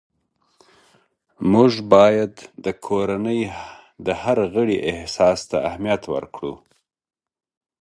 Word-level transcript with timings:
موږ 1.51 1.71
باید 1.93 2.33
د 2.65 2.67
کورنۍ 2.85 3.41
هر 4.21 4.37
غړي 4.53 4.77
احساس 4.91 5.39
ته 5.49 5.57
اهمیت 5.69 6.03
ورکړو 6.13 6.53